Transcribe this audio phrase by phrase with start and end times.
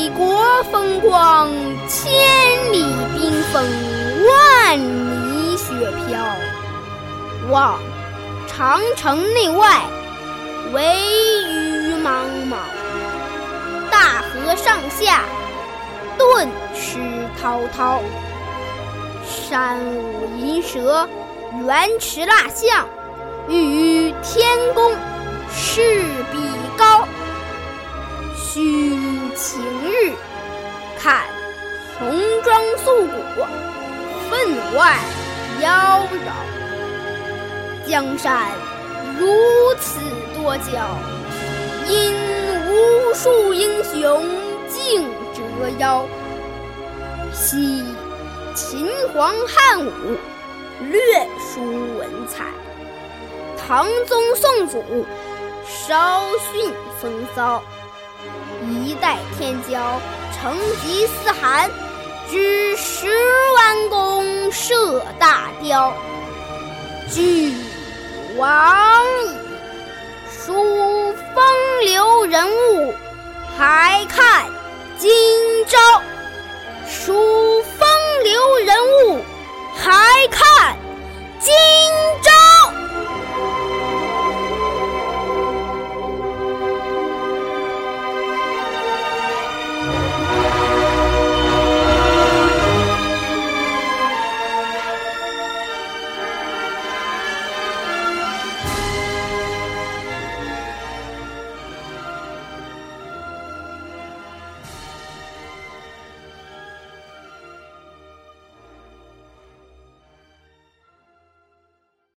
[0.00, 1.50] 北国风光，
[1.86, 2.10] 千
[2.72, 2.82] 里
[3.12, 3.62] 冰封，
[4.26, 5.74] 万里雪
[6.06, 6.18] 飘。
[7.50, 7.78] 望
[8.48, 9.82] 长城内外，
[10.72, 10.96] 惟
[11.50, 12.60] 余莽莽；
[13.90, 15.24] 大河上下，
[16.16, 16.98] 顿失
[17.38, 18.00] 滔滔。
[19.22, 21.06] 山舞银蛇，
[21.66, 22.88] 原驰蜡象，
[23.50, 24.94] 欲与天公
[25.54, 26.06] 试
[32.60, 33.48] 红装素裹，
[34.28, 34.98] 分外
[35.62, 37.88] 妖娆。
[37.88, 38.48] 江山
[39.18, 39.26] 如
[39.80, 39.98] 此
[40.36, 40.98] 多娇，
[41.88, 42.14] 引
[42.68, 44.22] 无数英雄
[44.68, 45.40] 竞折
[45.78, 46.04] 腰。
[47.32, 47.82] 惜
[48.54, 50.18] 秦皇汉武，
[50.82, 51.62] 略输
[51.96, 52.44] 文采；
[53.56, 55.06] 唐宗宋祖，
[55.66, 57.62] 稍逊风骚。
[58.68, 59.80] 一代天骄，
[60.36, 61.70] 成吉思汗，
[62.30, 63.08] 只十
[63.56, 65.92] 万弓射大雕。
[67.10, 67.52] 俱
[68.36, 69.36] 往矣，
[70.30, 71.44] 数风
[71.84, 72.94] 流人物，
[73.58, 74.46] 还看
[74.96, 75.10] 今
[75.66, 75.76] 朝。